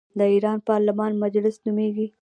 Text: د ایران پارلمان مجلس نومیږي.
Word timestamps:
د 0.17 0.19
ایران 0.33 0.57
پارلمان 0.69 1.11
مجلس 1.23 1.55
نومیږي. 1.65 2.07